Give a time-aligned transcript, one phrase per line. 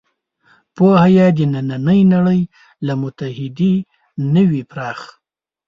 [0.75, 2.41] پوهه یې د نننۍ نړۍ
[2.85, 3.73] له محدودې
[4.33, 4.99] نه وي پراخ.